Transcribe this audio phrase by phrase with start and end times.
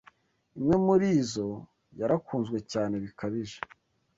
[0.57, 1.47] imwe muri zo
[1.99, 3.57] yarakunzwe cyane bikabije